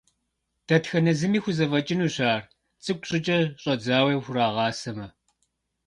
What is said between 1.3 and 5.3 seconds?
хузэфӏэкӏынущ ар, цӏыкӏу щӏыкӏэ щӏадзэу хурагъэсамэ.